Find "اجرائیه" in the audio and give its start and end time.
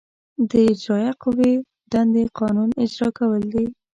0.71-1.13